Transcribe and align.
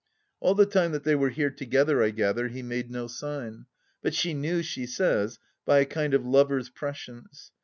All 0.41 0.55
the 0.55 0.65
time 0.65 0.93
that 0.93 1.03
they 1.03 1.13
were 1.13 1.29
here 1.29 1.51
together, 1.51 2.01
I 2.01 2.09
gather, 2.09 2.47
he 2.47 2.63
made 2.63 2.89
no 2.89 3.05
sign. 3.05 3.67
Bub 4.01 4.13
she 4.13 4.33
knew, 4.33 4.63
she 4.63 4.87
says, 4.87 5.37
by 5.63 5.77
a 5.77 5.85
kind 5.85 6.15
of 6.15 6.25
lover's 6.25 6.69
prescience. 6.71 7.51